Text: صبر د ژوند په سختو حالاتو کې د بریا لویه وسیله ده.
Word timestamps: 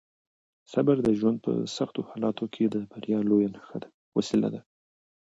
صبر 0.71 0.95
د 1.03 1.09
ژوند 1.19 1.37
په 1.45 1.51
سختو 1.75 2.01
حالاتو 2.09 2.45
کې 2.53 2.63
د 2.67 2.75
بریا 2.91 3.19
لویه 3.29 3.49
وسیله 4.17 4.47
ده. 4.53 4.61